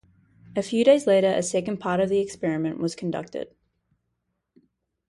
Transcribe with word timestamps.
A 0.55 0.63
few 0.63 0.83
days 0.83 1.05
later 1.05 1.27
a 1.29 1.43
second 1.43 1.77
part 1.77 1.99
of 1.99 2.09
the 2.09 2.17
experiment 2.17 2.79
was 2.79 2.95
conducted. 2.95 3.53